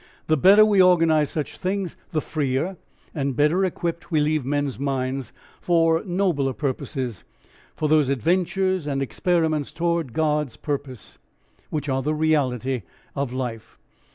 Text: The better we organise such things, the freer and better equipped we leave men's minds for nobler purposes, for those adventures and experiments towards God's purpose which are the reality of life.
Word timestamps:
The 0.25 0.35
better 0.35 0.65
we 0.65 0.81
organise 0.81 1.29
such 1.29 1.59
things, 1.59 1.95
the 2.11 2.21
freer 2.21 2.75
and 3.13 3.35
better 3.35 3.63
equipped 3.63 4.09
we 4.09 4.19
leave 4.19 4.43
men's 4.43 4.79
minds 4.79 5.31
for 5.61 6.01
nobler 6.03 6.53
purposes, 6.53 7.23
for 7.75 7.87
those 7.87 8.09
adventures 8.09 8.87
and 8.87 9.03
experiments 9.03 9.71
towards 9.71 10.09
God's 10.09 10.57
purpose 10.57 11.19
which 11.69 11.87
are 11.87 12.01
the 12.01 12.15
reality 12.15 12.81
of 13.15 13.31
life. 13.31 13.77